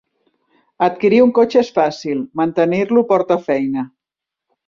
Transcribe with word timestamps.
Adquirir 0.85 1.19
un 1.25 1.33
cotxe 1.39 1.59
és 1.61 1.69
fàcil, 1.75 2.23
mantenir-lo 2.41 3.05
porta 3.13 3.39
feina. 3.51 3.87